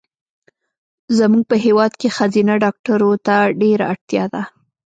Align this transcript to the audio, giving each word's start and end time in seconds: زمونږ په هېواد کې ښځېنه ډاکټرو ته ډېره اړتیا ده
زمونږ 1.17 1.43
په 1.49 1.55
هېواد 1.65 1.91
کې 1.99 2.07
ښځېنه 2.15 2.53
ډاکټرو 2.63 3.11
ته 3.25 3.35
ډېره 3.61 3.85
اړتیا 3.93 4.25
ده 4.33 4.41